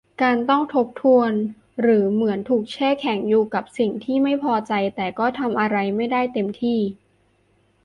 [0.23, 1.31] การต้องทบทวน
[1.81, 6.79] หรือเหมือนถูกแช่แข็งอยู่กับสิ่งที่ไม่พอใจ แต่ก็ทำอะไรไม่ได้เต็มที่